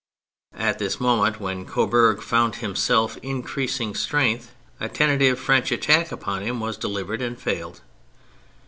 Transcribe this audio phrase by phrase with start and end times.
[0.57, 6.11] At this moment, when Coburg found him self in increasing strength, a tentative French attack
[6.11, 7.81] upon him was delivered and failed.